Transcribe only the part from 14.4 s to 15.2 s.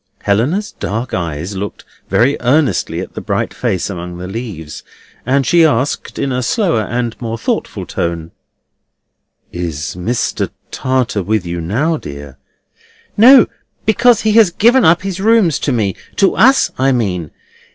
given up his